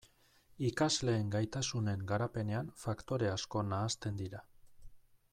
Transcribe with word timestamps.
Ikasleen 0.67 1.27
gaitasunen 1.35 2.01
garapenean 2.11 2.71
faktore 2.85 3.29
asko 3.33 3.63
nahasten 3.73 4.17
dira. 4.23 4.41